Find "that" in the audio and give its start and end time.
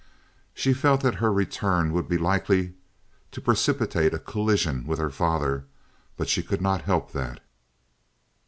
1.01-1.13, 7.11-7.39